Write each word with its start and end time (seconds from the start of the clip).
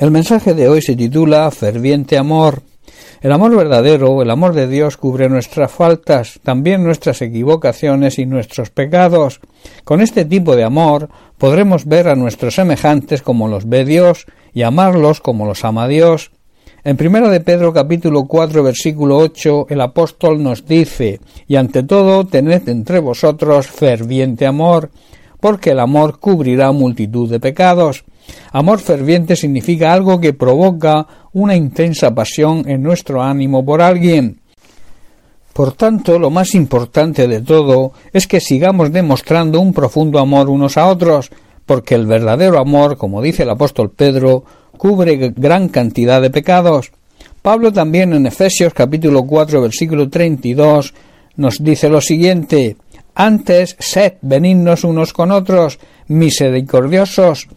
El 0.00 0.10
mensaje 0.10 0.54
de 0.54 0.66
hoy 0.66 0.80
se 0.80 0.96
titula 0.96 1.50
Ferviente 1.50 2.16
Amor. 2.16 2.62
El 3.20 3.32
amor 3.32 3.54
verdadero, 3.54 4.22
el 4.22 4.30
amor 4.30 4.54
de 4.54 4.66
Dios 4.66 4.96
cubre 4.96 5.28
nuestras 5.28 5.70
faltas, 5.70 6.40
también 6.42 6.82
nuestras 6.82 7.20
equivocaciones 7.20 8.18
y 8.18 8.24
nuestros 8.24 8.70
pecados. 8.70 9.40
Con 9.84 10.00
este 10.00 10.24
tipo 10.24 10.56
de 10.56 10.64
amor 10.64 11.10
podremos 11.36 11.84
ver 11.84 12.08
a 12.08 12.14
nuestros 12.14 12.54
semejantes 12.54 13.20
como 13.20 13.46
los 13.46 13.68
ve 13.68 13.84
Dios 13.84 14.24
y 14.54 14.62
amarlos 14.62 15.20
como 15.20 15.44
los 15.44 15.66
ama 15.66 15.86
Dios. 15.86 16.30
En 16.82 16.96
primera 16.96 17.28
de 17.28 17.40
Pedro 17.40 17.74
capítulo 17.74 18.24
4 18.24 18.62
versículo 18.62 19.18
8 19.18 19.66
el 19.68 19.82
apóstol 19.82 20.42
nos 20.42 20.64
dice 20.64 21.20
y 21.46 21.56
ante 21.56 21.82
todo 21.82 22.26
tened 22.26 22.66
entre 22.70 23.00
vosotros 23.00 23.66
ferviente 23.66 24.46
amor, 24.46 24.88
porque 25.40 25.72
el 25.72 25.78
amor 25.78 26.20
cubrirá 26.20 26.72
multitud 26.72 27.28
de 27.28 27.38
pecados. 27.38 28.06
Amor 28.52 28.80
ferviente 28.80 29.36
significa 29.36 29.92
algo 29.92 30.20
que 30.20 30.32
provoca 30.32 31.06
una 31.32 31.54
intensa 31.54 32.14
pasión 32.14 32.68
en 32.68 32.82
nuestro 32.82 33.22
ánimo 33.22 33.64
por 33.64 33.80
alguien. 33.82 34.40
Por 35.52 35.72
tanto, 35.72 36.18
lo 36.18 36.30
más 36.30 36.54
importante 36.54 37.28
de 37.28 37.40
todo 37.40 37.92
es 38.12 38.26
que 38.26 38.40
sigamos 38.40 38.92
demostrando 38.92 39.60
un 39.60 39.72
profundo 39.72 40.18
amor 40.18 40.48
unos 40.48 40.76
a 40.76 40.86
otros, 40.86 41.30
porque 41.66 41.94
el 41.94 42.06
verdadero 42.06 42.58
amor, 42.58 42.96
como 42.96 43.22
dice 43.22 43.42
el 43.42 43.50
apóstol 43.50 43.90
Pedro, 43.90 44.44
cubre 44.76 45.32
gran 45.36 45.68
cantidad 45.68 46.22
de 46.22 46.30
pecados. 46.30 46.92
Pablo 47.42 47.72
también 47.72 48.12
en 48.12 48.26
Efesios 48.26 48.74
capítulo 48.74 49.24
4 49.24 49.62
versículo 49.62 50.08
32 50.08 50.94
nos 51.36 51.62
dice 51.62 51.88
lo 51.88 52.00
siguiente 52.00 52.76
antes 53.14 53.76
sed 53.78 54.14
benignos 54.22 54.84
unos 54.84 55.12
con 55.12 55.30
otros, 55.30 55.78
misericordiosos, 56.08 57.48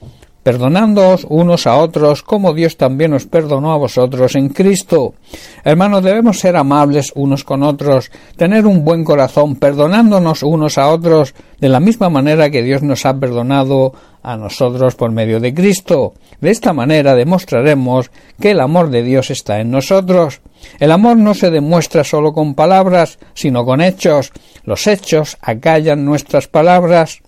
perdonándoos 0.44 1.26
unos 1.30 1.66
a 1.66 1.78
otros, 1.78 2.22
como 2.22 2.54
Dios 2.54 2.78
también 2.78 3.14
os 3.14 3.26
perdonó 3.26 3.72
a 3.72 3.78
vosotros 3.78 4.36
en 4.36 4.50
Cristo. 4.50 5.16
Hermanos, 5.64 6.04
debemos 6.04 6.40
ser 6.40 6.58
amables 6.58 7.12
unos 7.16 7.44
con 7.44 7.64
otros, 7.64 8.12
tener 8.36 8.68
un 8.68 8.84
buen 8.84 9.04
corazón, 9.04 9.56
perdonándonos 9.56 10.44
unos 10.44 10.78
a 10.78 10.90
otros, 10.90 11.34
de 11.60 11.70
la 11.70 11.80
misma 11.80 12.10
manera 12.10 12.50
que 12.50 12.62
Dios 12.62 12.84
nos 12.84 13.06
ha 13.06 13.18
perdonado 13.18 13.94
a 14.22 14.38
nosotros 14.38 14.96
por 14.96 15.12
medio 15.12 15.40
de 15.40 15.54
Cristo. 15.54 16.14
De 16.42 16.52
esta 16.52 16.74
manera 16.74 17.16
demostraremos 17.16 18.12
que 18.40 18.52
el 18.52 18.60
amor 18.60 18.90
de 18.90 19.04
Dios 19.04 19.32
está 19.32 19.60
en 19.60 19.72
nosotros. 19.72 20.42
El 20.80 20.92
amor 20.92 21.18
no 21.18 21.34
se 21.34 21.52
demuestra 21.52 22.04
solo 22.04 22.34
con 22.34 22.56
palabras, 22.56 23.20
sino 23.34 23.66
con 23.66 23.82
hechos. 23.82 24.32
Los 24.64 24.88
hechos 24.88 25.38
acallan 25.42 26.06
nuestras 26.06 26.48
palabras. 26.48 27.22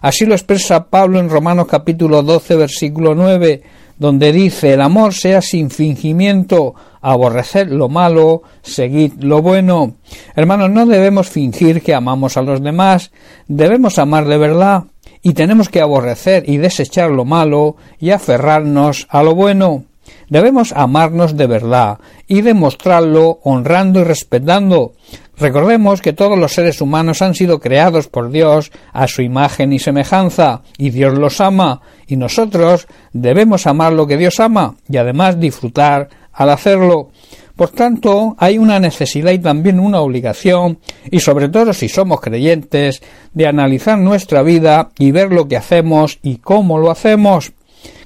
Así 0.00 0.26
lo 0.26 0.34
expresa 0.34 0.86
Pablo 0.86 1.20
en 1.20 1.30
Romanos 1.30 1.66
capítulo 1.68 2.22
12 2.22 2.56
versículo 2.56 3.14
9, 3.14 3.62
donde 3.98 4.32
dice 4.32 4.72
el 4.72 4.80
amor 4.80 5.14
sea 5.14 5.40
sin 5.40 5.70
fingimiento, 5.70 6.74
aborrecer 7.00 7.70
lo 7.70 7.88
malo, 7.88 8.42
seguid 8.62 9.12
lo 9.20 9.42
bueno. 9.42 9.94
Hermanos, 10.34 10.70
no 10.70 10.86
debemos 10.86 11.28
fingir 11.28 11.82
que 11.82 11.94
amamos 11.94 12.36
a 12.36 12.42
los 12.42 12.62
demás, 12.62 13.12
debemos 13.46 13.98
amar 13.98 14.26
de 14.26 14.38
verdad, 14.38 14.84
y 15.22 15.34
tenemos 15.34 15.68
que 15.68 15.80
aborrecer 15.80 16.48
y 16.48 16.56
desechar 16.56 17.10
lo 17.10 17.24
malo 17.24 17.76
y 17.98 18.10
aferrarnos 18.10 19.06
a 19.08 19.22
lo 19.22 19.34
bueno. 19.34 19.84
Debemos 20.28 20.72
amarnos 20.72 21.36
de 21.36 21.46
verdad 21.46 21.98
y 22.26 22.40
demostrarlo 22.40 23.38
honrando 23.44 24.00
y 24.00 24.04
respetando. 24.04 24.94
Recordemos 25.42 26.02
que 26.02 26.12
todos 26.12 26.38
los 26.38 26.52
seres 26.52 26.80
humanos 26.80 27.20
han 27.20 27.34
sido 27.34 27.58
creados 27.58 28.06
por 28.06 28.30
Dios 28.30 28.70
a 28.92 29.08
su 29.08 29.22
imagen 29.22 29.72
y 29.72 29.80
semejanza, 29.80 30.62
y 30.78 30.90
Dios 30.90 31.18
los 31.18 31.40
ama, 31.40 31.80
y 32.06 32.14
nosotros 32.14 32.86
debemos 33.12 33.66
amar 33.66 33.92
lo 33.92 34.06
que 34.06 34.16
Dios 34.16 34.38
ama, 34.38 34.76
y 34.88 34.98
además 34.98 35.40
disfrutar 35.40 36.08
al 36.32 36.50
hacerlo. 36.50 37.10
Por 37.56 37.70
tanto, 37.70 38.36
hay 38.38 38.56
una 38.56 38.78
necesidad 38.78 39.32
y 39.32 39.40
también 39.40 39.80
una 39.80 40.00
obligación, 40.00 40.78
y 41.10 41.18
sobre 41.18 41.48
todo 41.48 41.72
si 41.72 41.88
somos 41.88 42.20
creyentes, 42.20 43.02
de 43.34 43.48
analizar 43.48 43.98
nuestra 43.98 44.44
vida 44.44 44.90
y 44.96 45.10
ver 45.10 45.32
lo 45.32 45.48
que 45.48 45.56
hacemos 45.56 46.20
y 46.22 46.36
cómo 46.36 46.78
lo 46.78 46.88
hacemos. 46.88 47.50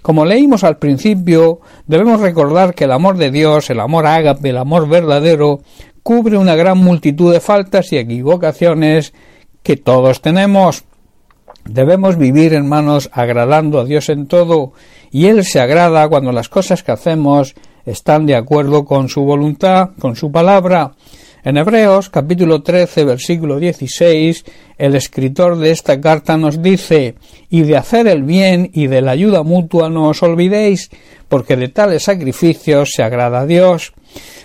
Como 0.01 0.25
leímos 0.25 0.65
al 0.65 0.79
principio, 0.79 1.61
debemos 1.87 2.19
recordar 2.21 2.75
que 2.75 2.85
el 2.85 2.93
amor 2.93 3.19
de 3.19 3.31
Dios, 3.31 3.69
el 3.69 3.81
amor 3.81 4.07
ágape, 4.07 4.49
el 4.49 4.57
amor 4.57 4.89
verdadero, 4.89 5.61
cubre 6.07 6.39
una 6.39 6.55
gran 6.55 6.79
multitud 6.79 7.33
de 7.33 7.41
faltas 7.41 7.93
y 7.93 7.97
equivocaciones 7.97 9.13
que 9.65 9.77
todos 9.77 10.23
tenemos. 10.23 10.85
Debemos 11.65 12.17
vivir, 12.17 12.55
hermanos, 12.55 13.11
agradando 13.13 13.81
a 13.81 13.85
Dios 13.85 14.09
en 14.09 14.29
todo, 14.29 14.73
y 15.11 15.27
Él 15.27 15.45
se 15.45 15.59
agrada 15.59 16.09
cuando 16.09 16.31
las 16.31 16.49
cosas 16.49 16.85
que 16.85 16.93
hacemos 16.93 17.57
están 17.85 18.25
de 18.25 18.37
acuerdo 18.37 18.85
con 18.85 19.09
su 19.09 19.23
voluntad, 19.23 19.91
con 19.99 20.15
su 20.15 20.31
palabra. 20.31 20.93
En 21.43 21.57
Hebreos 21.57 22.09
capítulo 22.09 22.63
13 22.63 23.05
versículo 23.05 23.59
16 23.59 24.45
el 24.79 24.95
escritor 24.95 25.59
de 25.59 25.73
esta 25.73 26.01
carta 26.01 26.37
nos 26.37 26.63
dice 26.63 27.17
y 27.51 27.63
de 27.63 27.77
hacer 27.77 28.07
el 28.07 28.23
bien 28.23 28.71
y 28.73 28.87
de 28.87 29.01
la 29.01 29.13
ayuda 29.13 29.43
mutua 29.43 29.91
no 29.91 30.09
os 30.09 30.23
olvidéis 30.23 30.91
porque 31.29 31.57
de 31.57 31.69
tales 31.69 32.05
sacrificios 32.05 32.91
se 32.95 33.03
agrada 33.03 33.41
a 33.41 33.47
Dios. 33.47 33.93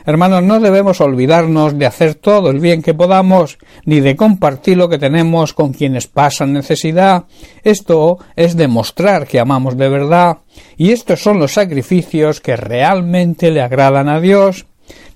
Hermanos, 0.05 0.43
no 0.43 0.59
debemos 0.59 1.01
olvidarnos 1.01 1.77
de 1.77 1.85
hacer 1.85 2.15
todo 2.15 2.49
el 2.49 2.59
bien 2.59 2.81
que 2.81 2.93
podamos, 2.93 3.57
ni 3.85 3.99
de 3.99 4.15
compartir 4.15 4.77
lo 4.77 4.89
que 4.89 4.97
tenemos 4.97 5.53
con 5.53 5.73
quienes 5.73 6.07
pasan 6.07 6.53
necesidad. 6.53 7.25
Esto 7.63 8.17
es 8.35 8.55
demostrar 8.55 9.27
que 9.27 9.39
amamos 9.39 9.77
de 9.77 9.89
verdad, 9.89 10.37
y 10.77 10.91
estos 10.91 11.21
son 11.21 11.39
los 11.39 11.53
sacrificios 11.53 12.41
que 12.41 12.55
realmente 12.55 13.51
le 13.51 13.61
agradan 13.61 14.09
a 14.09 14.19
Dios. 14.19 14.65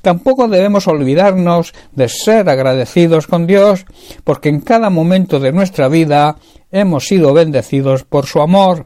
Tampoco 0.01 0.47
debemos 0.47 0.87
olvidarnos 0.87 1.73
de 1.93 2.09
ser 2.09 2.47
agradecidos 2.47 3.25
con 3.25 3.47
Dios, 3.47 3.85
porque 4.23 4.49
en 4.49 4.61
cada 4.61 4.91
momento 4.91 5.39
de 5.39 5.51
nuestra 5.51 5.87
vida 5.87 6.37
hemos 6.71 7.07
sido 7.07 7.33
bendecidos 7.33 8.03
por 8.03 8.27
su 8.27 8.39
amor. 8.39 8.85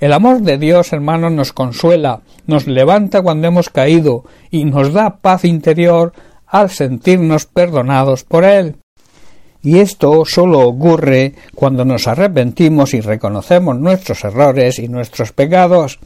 El 0.00 0.12
amor 0.12 0.42
de 0.42 0.58
Dios, 0.58 0.92
hermanos, 0.92 1.32
nos 1.32 1.52
consuela, 1.52 2.20
nos 2.46 2.68
levanta 2.68 3.20
cuando 3.20 3.48
hemos 3.48 3.68
caído 3.68 4.24
y 4.50 4.64
nos 4.64 4.92
da 4.92 5.16
paz 5.16 5.44
interior 5.44 6.12
al 6.46 6.70
sentirnos 6.70 7.46
perdonados 7.46 8.22
por 8.22 8.44
Él. 8.44 8.76
Y 9.60 9.78
esto 9.78 10.24
solo 10.24 10.60
ocurre 10.60 11.34
cuando 11.54 11.84
nos 11.84 12.06
arrepentimos 12.06 12.94
y 12.94 13.00
reconocemos 13.00 13.76
nuestros 13.78 14.22
errores 14.24 14.78
y 14.78 14.88
nuestros 14.88 15.32
pecados. 15.32 15.98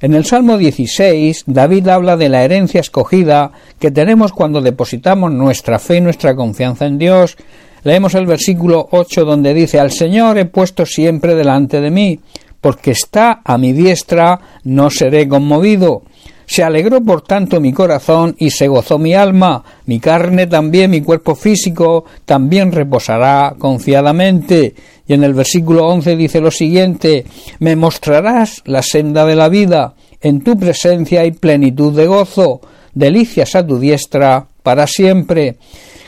En 0.00 0.14
el 0.14 0.24
Salmo 0.24 0.56
16, 0.56 1.44
David 1.46 1.88
habla 1.88 2.16
de 2.16 2.30
la 2.30 2.44
herencia 2.44 2.80
escogida 2.80 3.52
que 3.78 3.90
tenemos 3.90 4.32
cuando 4.32 4.62
depositamos 4.62 5.32
nuestra 5.32 5.78
fe 5.78 5.96
y 5.96 6.00
nuestra 6.00 6.34
confianza 6.34 6.86
en 6.86 6.98
Dios. 6.98 7.36
Leemos 7.82 8.14
el 8.14 8.26
versículo 8.26 8.88
8 8.90 9.26
donde 9.26 9.52
dice 9.52 9.78
Al 9.78 9.92
Señor 9.92 10.38
he 10.38 10.46
puesto 10.46 10.86
siempre 10.86 11.34
delante 11.34 11.82
de 11.82 11.90
mí, 11.90 12.20
porque 12.64 12.92
está 12.92 13.42
a 13.44 13.58
mi 13.58 13.74
diestra, 13.74 14.40
no 14.62 14.88
seré 14.88 15.28
conmovido. 15.28 16.00
Se 16.46 16.62
alegró 16.62 17.02
por 17.02 17.20
tanto 17.20 17.60
mi 17.60 17.74
corazón 17.74 18.34
y 18.38 18.48
se 18.48 18.68
gozó 18.68 18.98
mi 18.98 19.12
alma, 19.12 19.62
mi 19.84 20.00
carne 20.00 20.46
también, 20.46 20.90
mi 20.90 21.02
cuerpo 21.02 21.34
físico 21.34 22.06
también 22.24 22.72
reposará 22.72 23.54
confiadamente. 23.58 24.74
Y 25.06 25.12
en 25.12 25.24
el 25.24 25.34
versículo 25.34 25.86
once 25.86 26.16
dice 26.16 26.40
lo 26.40 26.50
siguiente 26.50 27.26
Me 27.58 27.76
mostrarás 27.76 28.62
la 28.64 28.80
senda 28.80 29.26
de 29.26 29.36
la 29.36 29.50
vida, 29.50 29.92
en 30.22 30.42
tu 30.42 30.56
presencia 30.56 31.20
hay 31.20 31.32
plenitud 31.32 31.94
de 31.94 32.06
gozo, 32.06 32.62
delicias 32.94 33.54
a 33.56 33.66
tu 33.66 33.78
diestra 33.78 34.46
para 34.62 34.86
siempre. 34.86 35.58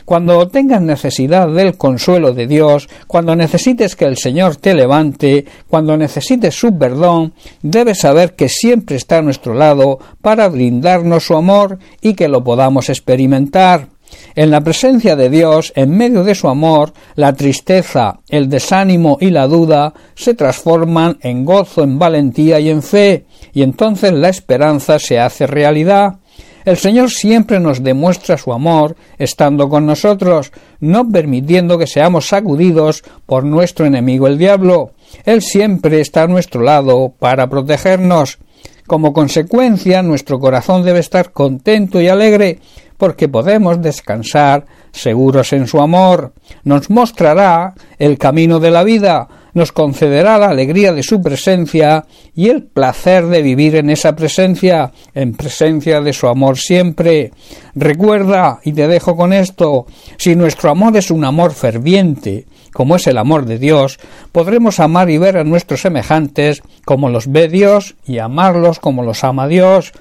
Cuando 0.07 0.47
tengas 0.47 0.81
necesidad 0.81 1.49
del 1.49 1.75
consuelo 1.75 2.31
de 2.31 2.47
Dios, 2.47 2.87
cuando 3.07 3.35
necesites 3.35 3.97
que 3.97 4.05
el 4.05 4.15
Señor 4.15 4.55
te 4.55 4.73
levante, 4.73 5.43
cuando 5.67 5.97
necesites 5.97 6.57
su 6.57 6.77
perdón, 6.77 7.33
debes 7.61 7.99
saber 7.99 8.33
que 8.33 8.47
siempre 8.47 8.95
está 8.95 9.17
a 9.17 9.21
nuestro 9.21 9.53
lado 9.53 9.99
para 10.21 10.47
brindarnos 10.47 11.25
su 11.25 11.35
amor 11.35 11.79
y 11.99 12.13
que 12.13 12.29
lo 12.29 12.41
podamos 12.41 12.87
experimentar. 12.87 13.89
En 14.33 14.49
la 14.49 14.61
presencia 14.61 15.17
de 15.17 15.29
Dios, 15.29 15.73
en 15.75 15.89
medio 15.97 16.23
de 16.23 16.35
su 16.35 16.47
amor, 16.47 16.93
la 17.15 17.33
tristeza, 17.33 18.21
el 18.29 18.47
desánimo 18.47 19.17
y 19.19 19.29
la 19.29 19.45
duda 19.45 19.93
se 20.15 20.35
transforman 20.35 21.17
en 21.19 21.43
gozo, 21.43 21.83
en 21.83 21.99
valentía 21.99 22.61
y 22.61 22.69
en 22.69 22.81
fe, 22.81 23.25
y 23.51 23.61
entonces 23.61 24.13
la 24.13 24.29
esperanza 24.29 24.99
se 24.99 25.19
hace 25.19 25.47
realidad. 25.47 26.19
El 26.67 26.75
Señor 26.75 27.11
siempre 27.11 27.61
nos 27.61 27.81
demuestra 27.81 28.37
su 28.37 28.51
amor 28.51 28.97
estando 29.17 29.69
con 29.69 29.85
nosotros, 29.85 30.51
no 30.81 31.07
permitiendo 31.07 31.77
que 31.77 31.87
seamos 31.87 32.27
sacudidos 32.27 33.05
por 33.25 33.45
nuestro 33.45 33.85
enemigo 33.85 34.27
el 34.27 34.37
diablo. 34.37 34.91
Él 35.23 35.41
siempre 35.41 36.01
está 36.01 36.23
a 36.23 36.27
nuestro 36.27 36.61
lado 36.61 37.13
para 37.17 37.47
protegernos. 37.47 38.39
Como 38.85 39.13
consecuencia, 39.13 40.03
nuestro 40.03 40.41
corazón 40.41 40.83
debe 40.83 40.99
estar 40.99 41.31
contento 41.31 42.01
y 42.01 42.09
alegre, 42.09 42.59
porque 42.97 43.29
podemos 43.29 43.81
descansar 43.81 44.65
seguros 44.91 45.53
en 45.53 45.67
su 45.67 45.79
amor. 45.79 46.33
Nos 46.65 46.89
mostrará 46.89 47.75
el 47.97 48.17
camino 48.17 48.59
de 48.59 48.71
la 48.71 48.83
vida, 48.83 49.29
nos 49.57 49.71
concederá 49.71 50.37
la 50.37 50.49
alegría 50.49 50.93
de 50.93 51.01
su 51.01 51.19
presencia 51.19 52.05
y 52.35 52.49
el 52.49 52.61
placer 52.61 53.25
de 53.25 53.41
vivir 53.41 53.75
en 53.75 53.89
esa 53.89 54.15
presencia, 54.15 54.91
en 55.15 55.33
presencia 55.33 55.99
de 55.99 56.13
su 56.13 56.27
amor 56.27 56.59
siempre. 56.59 57.31
Recuerda, 57.73 58.59
y 58.63 58.73
te 58.73 58.87
dejo 58.87 59.15
con 59.15 59.33
esto, 59.33 59.87
si 60.17 60.35
nuestro 60.35 60.69
amor 60.69 60.95
es 60.95 61.09
un 61.09 61.25
amor 61.25 61.53
ferviente, 61.53 62.45
como 62.71 62.97
es 62.97 63.07
el 63.07 63.17
amor 63.17 63.45
de 63.45 63.57
Dios, 63.57 63.97
podremos 64.31 64.79
amar 64.79 65.09
y 65.09 65.17
ver 65.17 65.37
a 65.37 65.43
nuestros 65.43 65.81
semejantes 65.81 66.61
como 66.85 67.09
los 67.09 67.31
ve 67.31 67.47
Dios 67.47 67.95
y 68.05 68.19
amarlos 68.19 68.77
como 68.77 69.01
los 69.01 69.23
ama 69.23 69.47
Dios. 69.47 69.91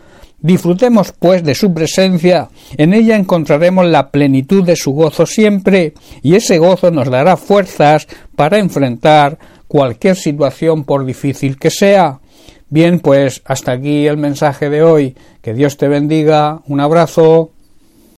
Disfrutemos, 0.46 1.10
pues, 1.10 1.42
de 1.42 1.56
su 1.56 1.74
presencia, 1.74 2.50
en 2.76 2.94
ella 2.94 3.16
encontraremos 3.16 3.84
la 3.84 4.12
plenitud 4.12 4.62
de 4.62 4.76
su 4.76 4.92
gozo 4.92 5.26
siempre, 5.26 5.92
y 6.22 6.36
ese 6.36 6.58
gozo 6.58 6.92
nos 6.92 7.10
dará 7.10 7.36
fuerzas 7.36 8.06
para 8.36 8.58
enfrentar 8.58 9.40
cualquier 9.66 10.14
situación 10.14 10.84
por 10.84 11.04
difícil 11.04 11.58
que 11.58 11.70
sea. 11.70 12.20
Bien, 12.68 13.00
pues 13.00 13.42
hasta 13.44 13.72
aquí 13.72 14.06
el 14.06 14.18
mensaje 14.18 14.70
de 14.70 14.84
hoy. 14.84 15.16
Que 15.42 15.52
Dios 15.52 15.76
te 15.78 15.88
bendiga. 15.88 16.62
Un 16.68 16.78
abrazo. 16.78 17.50